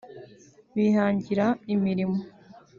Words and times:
bihangira 0.75 1.45
imirimo 1.73 2.17